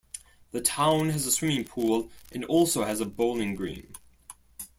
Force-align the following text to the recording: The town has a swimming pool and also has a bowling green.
The 0.49 0.61
town 0.61 1.09
has 1.09 1.27
a 1.27 1.31
swimming 1.31 1.63
pool 1.63 2.09
and 2.31 2.43
also 2.45 2.85
has 2.85 3.01
a 3.01 3.05
bowling 3.05 3.53
green. 3.53 3.93